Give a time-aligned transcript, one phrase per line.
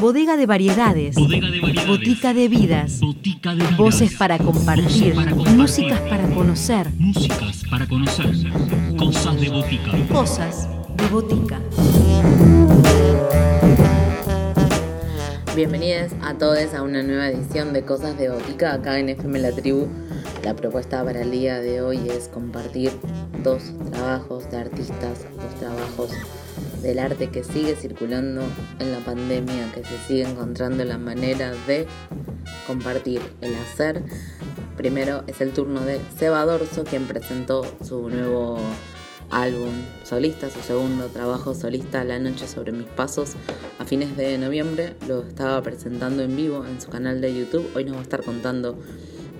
[0.00, 1.16] Bodega de variedades.
[1.16, 1.88] Bodega de variedades.
[1.88, 3.00] Botica de vidas.
[3.00, 3.76] Botica de vidas.
[3.76, 5.14] Voces para compartir.
[5.14, 5.56] Voces para compartir.
[5.56, 6.90] Músicas para conocer.
[6.98, 8.26] Músicas para conocer.
[8.96, 9.90] Cosas de botica.
[10.12, 11.60] Cosas de botica.
[15.56, 19.52] Bienvenidos a todos a una nueva edición de Cosas de Botica acá en FM La
[19.52, 19.88] Tribu.
[20.44, 22.92] La propuesta para el día de hoy es compartir
[23.42, 26.10] dos trabajos de artistas, dos trabajos
[26.86, 28.42] del arte que sigue circulando
[28.78, 31.84] en la pandemia, que se sigue encontrando la manera de
[32.64, 34.04] compartir el hacer.
[34.76, 38.60] Primero es el turno de Seba Dorso, quien presentó su nuevo
[39.30, 39.72] álbum
[40.04, 43.32] solista, su segundo trabajo solista, La Noche sobre mis pasos,
[43.80, 44.94] a fines de noviembre.
[45.08, 47.68] Lo estaba presentando en vivo en su canal de YouTube.
[47.74, 48.78] Hoy nos va a estar contando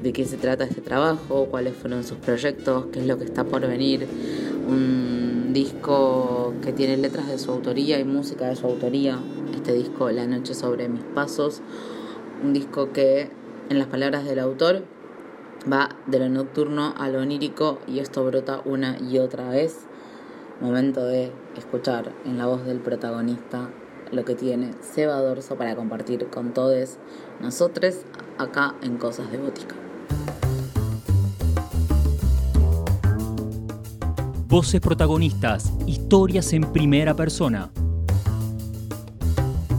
[0.02, 3.44] de qué se trata este trabajo, cuáles fueron sus proyectos, qué es lo que está
[3.44, 4.08] por venir.
[5.56, 9.18] Disco que tiene letras de su autoría y música de su autoría.
[9.54, 11.62] Este disco, La Noche sobre mis pasos.
[12.44, 13.30] Un disco que,
[13.70, 14.84] en las palabras del autor,
[15.72, 19.86] va de lo nocturno a lo onírico y esto brota una y otra vez.
[20.60, 23.70] Momento de escuchar en la voz del protagonista
[24.12, 26.98] lo que tiene Seba Dorso para compartir con todos
[27.40, 28.02] nosotros
[28.36, 29.74] acá en Cosas de Botica.
[34.48, 35.72] Voces protagonistas.
[35.88, 37.68] Historias en primera persona.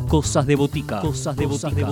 [0.10, 1.00] Cosas de botica.
[1.00, 1.88] Cosas de botica.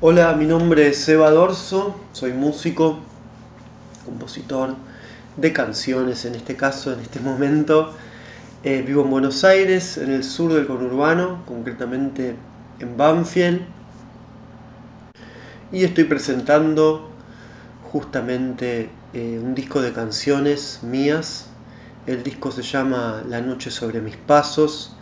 [0.00, 2.98] Hola, mi nombre es Seba Dorso, soy músico,
[4.04, 4.74] compositor
[5.36, 7.92] de canciones en este caso, en este momento.
[8.64, 12.34] Eh, vivo en Buenos Aires, en el sur del conurbano, concretamente
[12.80, 13.75] en Banfield.
[15.72, 17.10] Y estoy presentando
[17.90, 21.48] justamente eh, un disco de canciones mías.
[22.06, 24.94] El disco se llama La Noche sobre mis pasos.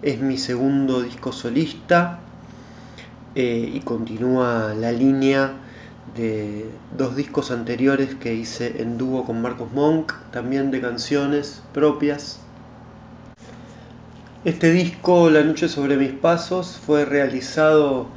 [0.00, 2.20] Es mi segundo disco solista
[3.34, 5.52] eh, y continúa la línea
[6.16, 12.40] de dos discos anteriores que hice en dúo con Marcos Monk, también de canciones propias.
[14.46, 18.08] Este disco, La Noche sobre mis pasos, fue realizado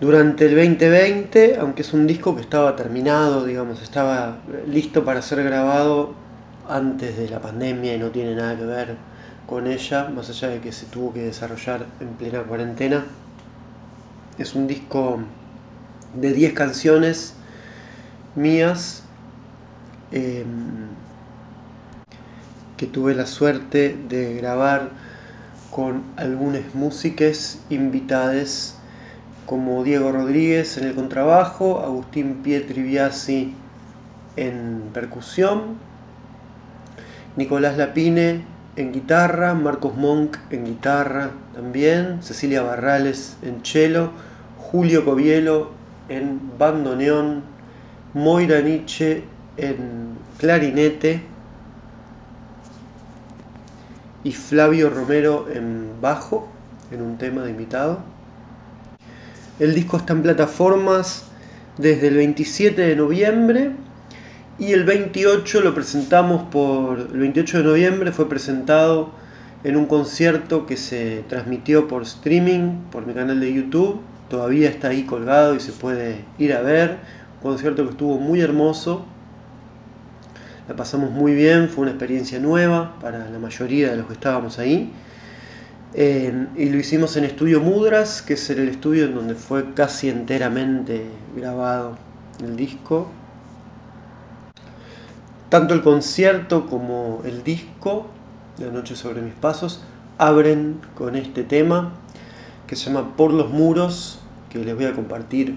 [0.00, 5.42] durante el 2020, aunque es un disco que estaba terminado, digamos, estaba listo para ser
[5.42, 6.14] grabado
[6.68, 8.96] antes de la pandemia y no tiene nada que ver
[9.46, 13.06] con ella, más allá de que se tuvo que desarrollar en plena cuarentena.
[14.38, 15.20] Es un disco
[16.14, 17.34] de 10 canciones
[18.34, 19.02] mías
[20.12, 20.44] eh,
[22.76, 24.90] que tuve la suerte de grabar
[25.70, 28.75] con algunas músicas invitadas
[29.46, 33.54] como Diego Rodríguez en el contrabajo, Agustín Pietri Biasi
[34.36, 35.76] en percusión,
[37.36, 44.10] Nicolás Lapine en guitarra, Marcos Monk en guitarra también, Cecilia Barrales en cello,
[44.58, 45.70] Julio Covielo
[46.08, 47.42] en bandoneón,
[48.14, 49.24] Moira Nietzsche
[49.56, 51.22] en clarinete
[54.24, 56.48] y Flavio Romero en bajo,
[56.90, 58.15] en un tema de invitado.
[59.58, 61.24] El disco está en plataformas
[61.78, 63.70] desde el 27 de noviembre
[64.58, 69.12] y el 28 lo presentamos por el 28 de noviembre fue presentado
[69.64, 74.00] en un concierto que se transmitió por streaming por mi canal de YouTube.
[74.28, 76.98] Todavía está ahí colgado y se puede ir a ver.
[77.42, 79.06] Un concierto que estuvo muy hermoso.
[80.68, 84.58] La pasamos muy bien, fue una experiencia nueva para la mayoría de los que estábamos
[84.58, 84.92] ahí.
[85.94, 91.06] Y lo hicimos en Estudio Mudras, que es el estudio en donde fue casi enteramente
[91.34, 91.96] grabado
[92.42, 93.08] el disco.
[95.48, 98.08] Tanto el concierto como el disco,
[98.58, 99.82] La Noche sobre mis pasos,
[100.18, 101.92] abren con este tema
[102.66, 104.18] que se llama Por los muros,
[104.50, 105.56] que les voy a compartir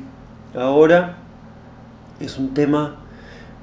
[0.56, 1.18] ahora.
[2.20, 2.98] Es un tema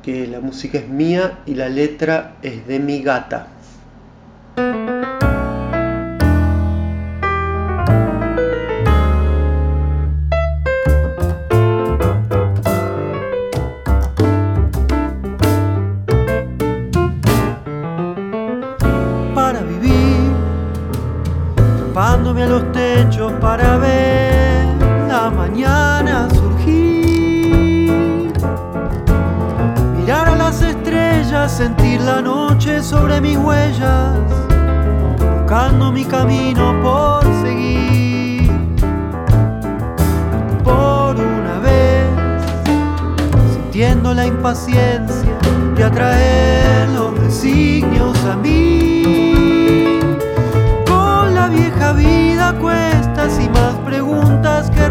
[0.03, 3.49] que la música es mía y la letra es de mi gata.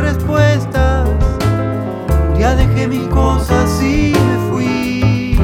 [0.06, 1.10] Respuestas.
[2.38, 5.40] Ya dejé mil cosas y me fui.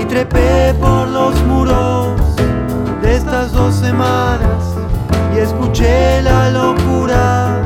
[0.00, 2.20] Y trepé por los muros
[3.02, 4.60] de estas dos semanas
[5.34, 7.62] y escuché la locura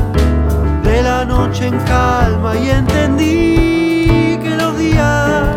[0.83, 5.57] de la noche en calma y entendí que los días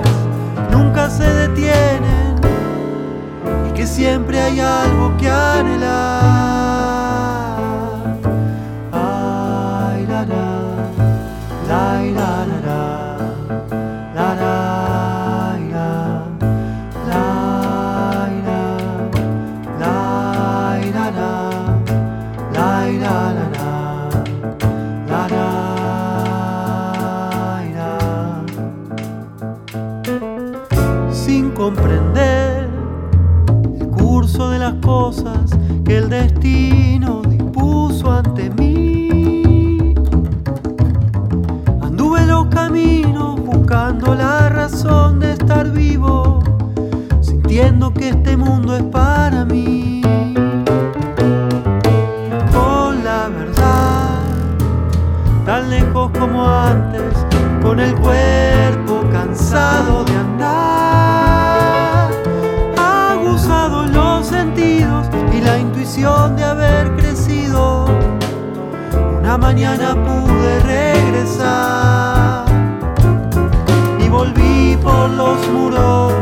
[0.72, 2.36] nunca se detienen
[3.68, 6.38] y que siempre hay algo que anhelar.
[69.39, 72.45] Mañana pude regresar.
[74.00, 76.13] Y volví por los muros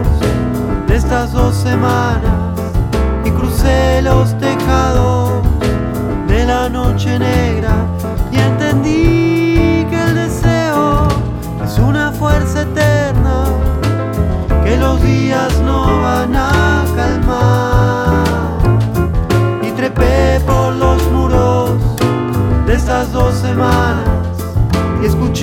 [0.88, 2.60] de estas dos semanas.
[3.26, 5.44] Y crucé los tejados
[6.28, 7.77] de la noche negra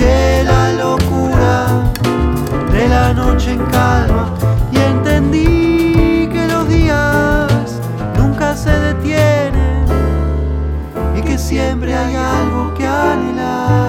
[0.03, 1.83] la locura
[2.69, 4.33] de la noche en calma
[4.71, 7.79] y entendí que los días
[8.17, 9.85] nunca se detienen
[11.15, 13.84] y que siempre hay algo que anhelar.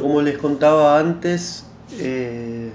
[0.00, 1.64] Como les contaba antes,
[1.98, 2.70] eh,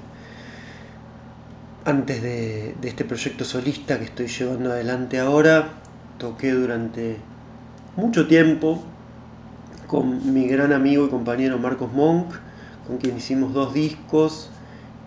[1.85, 5.69] antes de, este proyecto solista que estoy llevando adelante ahora,
[6.17, 7.17] toqué durante
[7.95, 8.83] mucho tiempo
[9.87, 12.33] con mi gran amigo y compañero Marcos Monk,
[12.87, 14.49] con quien hicimos dos discos,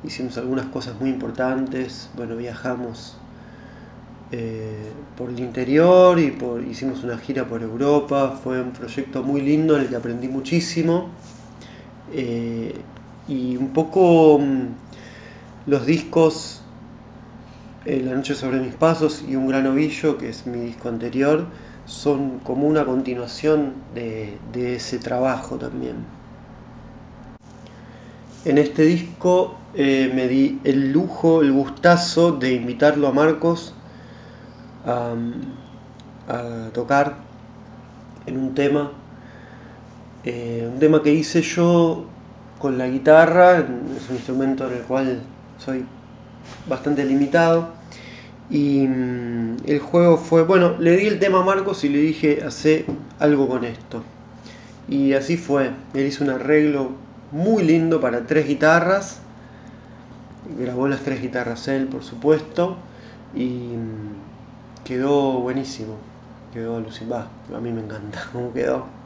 [0.05, 3.17] hicimos algunas cosas muy importantes, bueno, viajamos
[4.33, 6.35] eh, por el interior y
[6.71, 11.11] hicimos una gira por Europa, fue un proyecto muy lindo en el que aprendí muchísimo.
[12.15, 12.75] Eh,
[13.29, 14.67] y un poco mm,
[15.67, 16.61] los discos
[17.87, 21.47] eh, La noche sobre mis pasos y Un gran ovillo, que es mi disco anterior,
[21.87, 25.97] son como una continuación de, ese trabajo también.
[28.45, 33.75] En este disco eh, me di el lujo, el gustazo de invitarlo a Marcos
[34.87, 35.15] a,
[36.29, 37.17] a tocar
[38.27, 38.93] en un tema
[40.25, 42.07] eh, un tema que hice yo
[42.61, 45.23] con la guitarra, es un instrumento en el cual
[45.59, 45.85] soy
[46.69, 47.71] bastante limitado.
[48.49, 52.43] Y mm, el juego fue, bueno, le di el tema a Marcos y le dije,
[52.47, 52.85] hace
[53.19, 54.05] algo con esto.
[54.89, 56.93] Y así fue, él hizo un arreglo
[57.33, 59.21] muy lindo para tres guitarras,
[60.59, 62.77] grabó las tres guitarras él, por supuesto,
[63.35, 65.97] y mm, quedó buenísimo,
[66.53, 69.02] quedó alucinado, a mí me encanta cómo quedó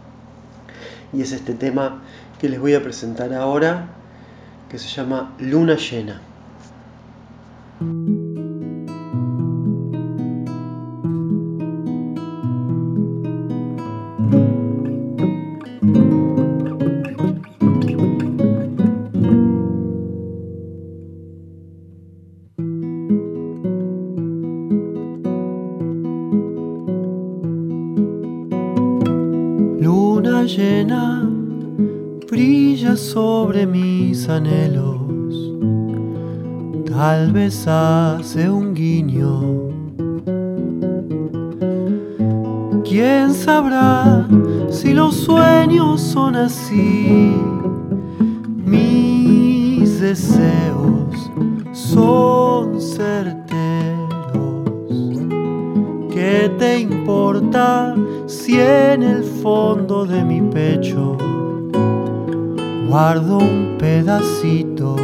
[1.13, 2.03] y es este tema
[2.41, 3.89] que les voy a presentar ahora
[4.71, 6.21] que se llama Luna Llena.
[34.17, 35.53] Mis anhelos,
[36.89, 39.43] tal vez hace un guiño.
[42.83, 44.27] ¿Quién sabrá
[44.71, 47.35] si los sueños son así?
[48.65, 51.31] Mis deseos
[51.73, 53.45] son certeros.
[56.11, 57.95] ¿Qué te importa
[58.27, 61.19] si en el fondo de mi pecho
[62.97, 64.97] guardo un pedacito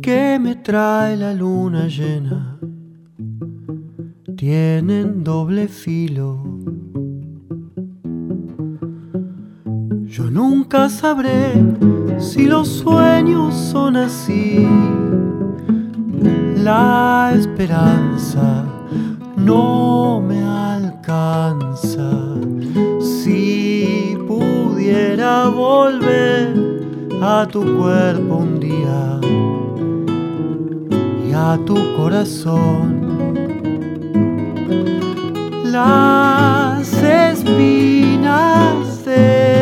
[0.00, 2.60] que me trae la luna llena
[4.36, 6.42] tienen doble filo.
[10.04, 11.52] Yo nunca sabré
[12.18, 14.66] si los sueños son así.
[16.56, 18.64] La esperanza
[19.36, 22.10] no me alcanza.
[23.00, 26.59] Si pudiera volver
[27.22, 29.20] a tu cuerpo un día
[31.28, 33.10] y a tu corazón.
[35.64, 38.04] Las espinas
[39.04, 39.59] del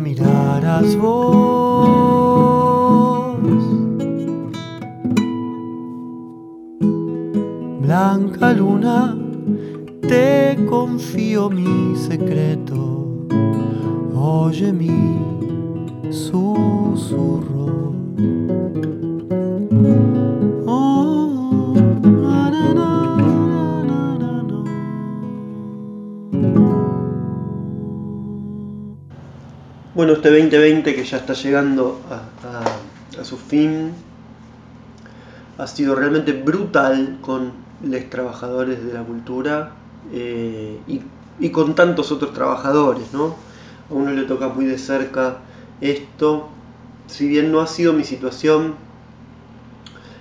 [0.00, 1.80] miraras vos.
[7.80, 9.16] Blanca luna,
[10.00, 13.26] te confío mi secreto.
[14.14, 15.18] Oye mi
[16.10, 17.94] susurro.
[30.00, 33.92] Bueno, este 2020 que ya está llegando a, su fin
[35.58, 37.52] ha sido realmente brutal con
[37.84, 39.72] los trabajadores de la cultura
[40.10, 40.78] eh,
[41.38, 43.36] y, con tantos otros trabajadores, ¿no?
[43.90, 45.40] A uno le toca muy de cerca
[45.82, 46.48] esto,
[47.06, 48.76] si bien no ha sido mi situación,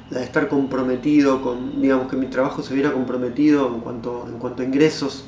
[0.10, 4.40] la de estar comprometido con, digamos que mi trabajo se hubiera comprometido en cuanto, en
[4.40, 5.24] cuanto a ingresos,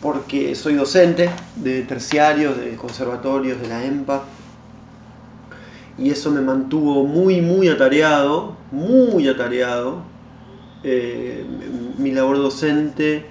[0.00, 4.24] porque soy docente de terciarios, de conservatorios, de la EMPA,
[5.98, 10.02] y eso me mantuvo muy, muy atareado, muy atareado.
[10.84, 11.44] Eh,
[11.98, 13.26] mi labor docente,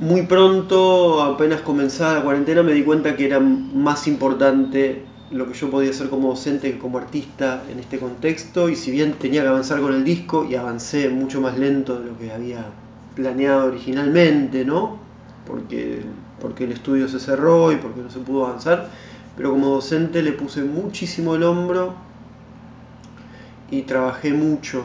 [0.00, 5.54] muy pronto, apenas comenzada la cuarentena, me di cuenta que era más importante lo que
[5.54, 9.42] yo podía hacer como docente que como artista en este contexto, y si bien tenía
[9.42, 12.64] que avanzar con el disco, y avancé mucho más lento de lo que había
[13.14, 14.98] planeado originalmente, ¿no?
[15.46, 16.02] Porque,
[16.40, 18.90] porque el estudio se cerró y porque no se pudo avanzar,
[19.36, 21.94] pero como docente le puse muchísimo el hombro
[23.70, 24.84] y trabajé mucho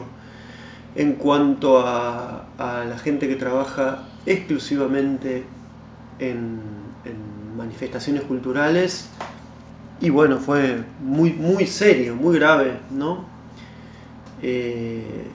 [0.94, 5.44] en cuanto a, la gente que trabaja exclusivamente
[6.18, 6.60] en,
[7.04, 9.08] en manifestaciones culturales
[10.00, 13.24] y bueno, fue muy, muy serio, muy grave, ¿no?
[14.42, 15.26] Eh,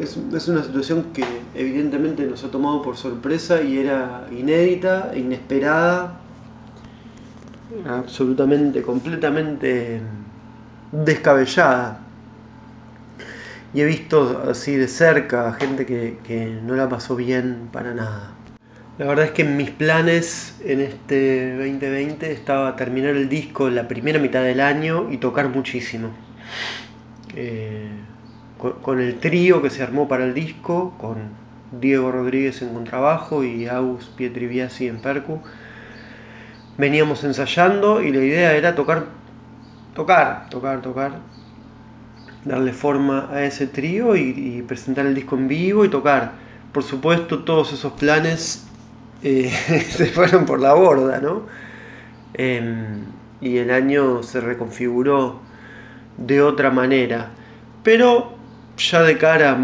[0.00, 1.24] es, es una situación que
[1.54, 6.20] evidentemente nos ha tomado por sorpresa y era inédita, inesperada,
[7.88, 10.00] absolutamente, completamente
[10.92, 12.00] descabellada.
[13.74, 17.94] Y he visto así de cerca a gente que, que no la pasó bien para
[17.94, 18.32] nada.
[18.98, 23.88] La verdad es que en mis planes en este 2020 estaba terminar el disco la
[23.88, 26.10] primera mitad del año y tocar muchísimo.
[27.34, 27.88] Eh,
[28.82, 31.16] con, el trío que se armó para el disco, con
[31.80, 35.40] Diego Rodríguez en contrabajo y Aus Pietriviasi en percu,
[36.78, 39.06] veníamos ensayando y la idea era tocar,
[39.94, 41.12] tocar, tocar, tocar,
[42.44, 44.20] darle forma a ese trío y,
[44.58, 46.32] y presentar el disco en vivo y tocar.
[46.72, 48.66] Por supuesto, todos esos planes
[49.22, 49.50] eh,
[49.88, 51.42] se fueron por la borda, ¿no?
[52.34, 53.04] Em,
[53.40, 55.40] y el año se reconfiguró
[56.16, 57.30] de otra manera.
[57.82, 58.41] Pero
[58.76, 59.58] ya de cara,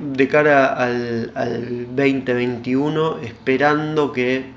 [0.00, 4.56] de cara al, al 2021, esperando que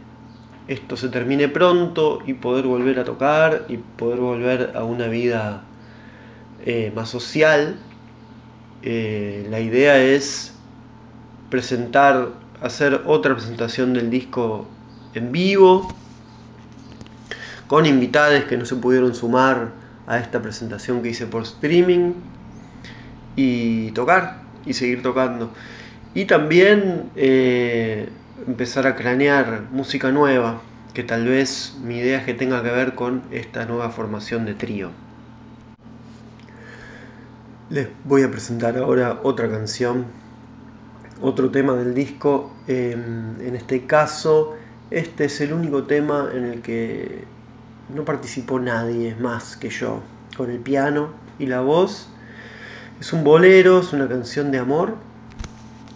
[0.67, 5.63] esto se termine pronto y poder volver a tocar y poder volver a una vida
[6.63, 7.79] eh, más social,
[8.83, 10.53] eh, la idea es
[11.49, 12.29] presentar,
[12.61, 14.67] hacer otra presentación del disco
[15.15, 15.91] en vivo,
[17.65, 19.71] con invitados que no se pudieron sumar
[20.05, 22.13] a esta presentación que hice por streaming
[23.39, 25.51] y tocar y seguir tocando.
[26.13, 28.09] Y también eh,
[28.45, 30.61] empezar a cranear música nueva,
[30.93, 34.55] que tal vez mi idea es que tenga que ver con esta nueva formación de
[34.55, 34.89] trío.
[37.69, 40.05] Les voy a presentar ahora otra canción,
[41.21, 42.51] otro tema del disco.
[42.67, 44.57] En este caso,
[44.91, 47.23] este es el único tema en el que
[47.95, 50.01] no participó nadie más que yo,
[50.35, 52.09] con el piano y la voz.
[52.99, 54.97] Es un bolero, es una canción de amor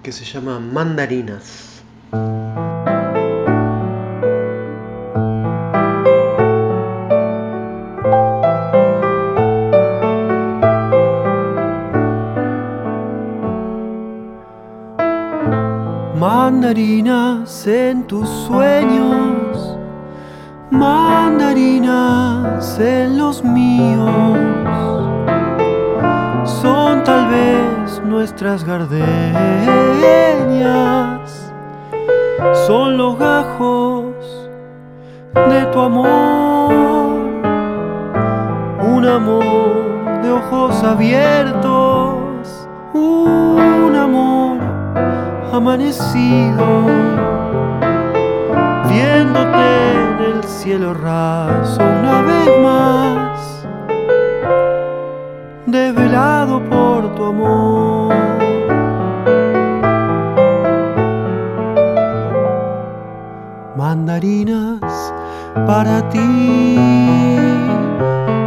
[0.04, 1.84] que se llama Mandarinas.
[16.18, 19.78] Mandarinas en tus sueños,
[20.72, 25.03] mandarinas en los míos,
[28.14, 29.02] nuestras gardenias,
[32.68, 34.14] son los gajos
[35.34, 37.12] de tu amor,
[38.82, 44.58] un amor de ojos abiertos, un amor
[45.52, 46.66] amanecido,
[48.90, 49.72] viéndote
[50.04, 53.66] en el cielo raso una vez más,
[55.66, 58.14] desvelado por tu amor.
[63.76, 65.14] Mandarinas
[65.68, 66.78] para ti,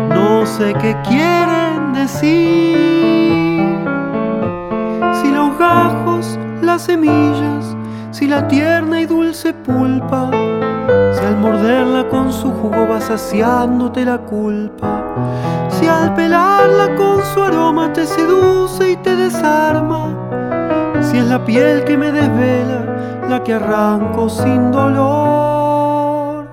[0.08, 2.76] no sé qué quieren decir.
[5.20, 7.76] Si los gajos las semillas,
[8.10, 10.30] si la tierna y dulce pulpa,
[11.12, 15.04] si al morderla con su jugo va saciándote la culpa,
[15.78, 20.08] si al pelarla con su aroma te seduce y te desarma,
[21.02, 26.46] si es la piel que me desvela, la que arranco sin dolor.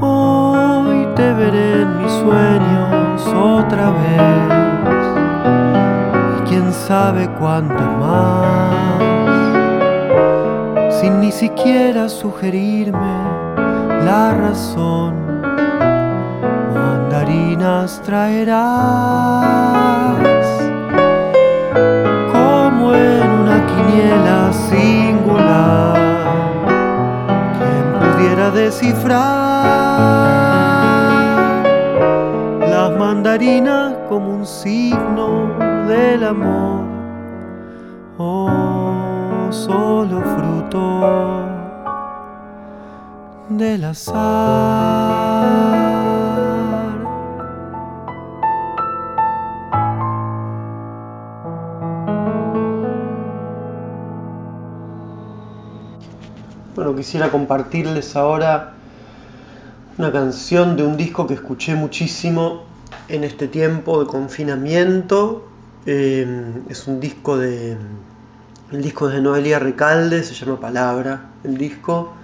[0.00, 4.22] Hoy te veré en mis sueños otra vez
[6.48, 9.02] quién sabe cuánto más,
[11.00, 13.16] sin ni siquiera sugerirme
[14.04, 15.25] la razón.
[17.46, 18.58] Mandarinas traerás,
[22.32, 25.96] como en una quiniela singular,
[27.56, 29.20] quien pudiera descifrar
[32.68, 35.56] las mandarinas como un signo
[35.86, 36.80] del amor,
[38.18, 41.44] oh solo fruto
[43.50, 45.06] del azar.
[56.96, 58.72] Quisiera compartirles ahora
[59.98, 62.64] una canción de un disco que escuché muchísimo
[63.08, 65.46] en este tiempo de confinamiento.
[65.86, 66.26] Eh,
[66.68, 67.76] es un disco de.
[68.72, 72.14] El disco de Noelia Recalde, se llama Palabra, el disco.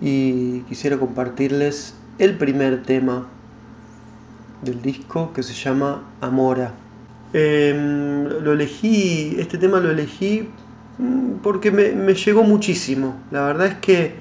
[0.00, 3.28] Y quisiera compartirles el primer tema
[4.62, 6.72] del disco que se llama Amora.
[7.32, 7.72] Eh,
[8.42, 10.48] lo elegí, este tema lo elegí
[11.42, 13.16] porque me, llegó muchísimo.
[13.30, 14.14] La verdad es que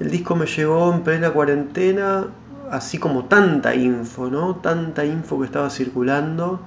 [0.00, 2.26] el disco me llegó en plena cuarentena,
[2.70, 4.56] así como tanta info, ¿no?
[4.56, 6.60] Tanta info que estaba circulando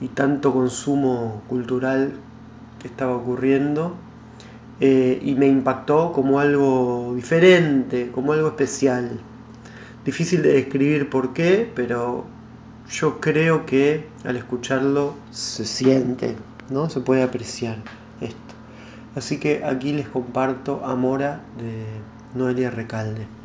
[0.00, 2.12] y tanto consumo cultural
[2.80, 3.94] que estaba ocurriendo.
[4.80, 9.20] eh, y me impactó como algo diferente, como algo especial.
[10.04, 12.26] Difícil de describir por qué, pero
[12.90, 16.36] yo creo que al escucharlo se siente,
[16.70, 16.88] ¿no?
[16.90, 17.78] Se puede apreciar.
[19.14, 23.37] Así que aquí les comparto Amora de Noelia Recalde.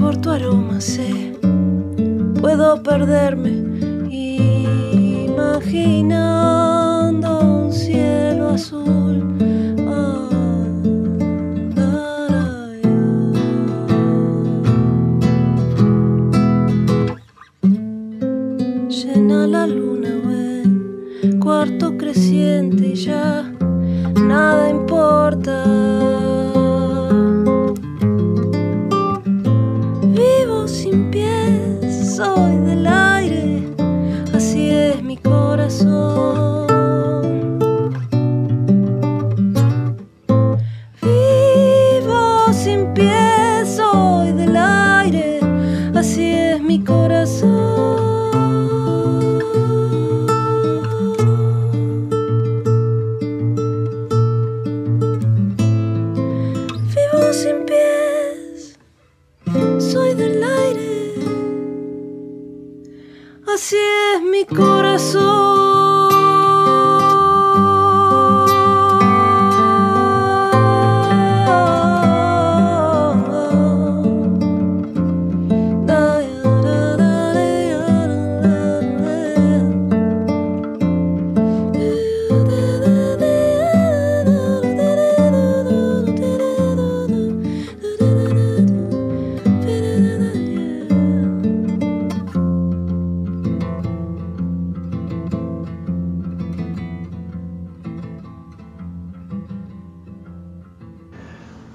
[0.00, 1.34] por tu aroma sé,
[2.40, 3.52] puedo perderme,
[5.26, 6.59] imaginar.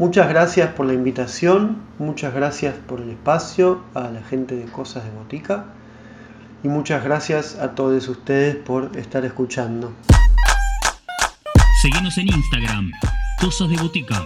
[0.06, 5.04] Muchas gracias por la invitación, muchas gracias por el espacio a la gente de Cosas
[5.04, 5.66] de Botica
[6.64, 9.94] y muchas gracias a todos ustedes por estar escuchando.
[11.82, 12.92] Seguinos en Instagram,
[13.42, 14.24] Cosas de Botica.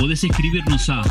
[0.00, 1.02] Escribirnos a